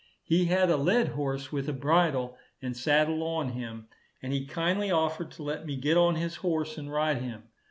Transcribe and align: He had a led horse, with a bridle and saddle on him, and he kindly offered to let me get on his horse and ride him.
He 0.23 0.45
had 0.45 0.71
a 0.71 0.77
led 0.77 1.09
horse, 1.09 1.51
with 1.51 1.69
a 1.69 1.73
bridle 1.73 2.35
and 2.59 2.75
saddle 2.75 3.21
on 3.21 3.49
him, 3.49 3.87
and 4.19 4.33
he 4.33 4.47
kindly 4.47 4.89
offered 4.89 5.29
to 5.33 5.43
let 5.43 5.63
me 5.67 5.75
get 5.75 5.95
on 5.95 6.15
his 6.15 6.37
horse 6.37 6.75
and 6.75 6.91
ride 6.91 7.19
him. 7.21 7.43